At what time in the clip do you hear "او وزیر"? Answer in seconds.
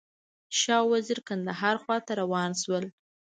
0.81-1.19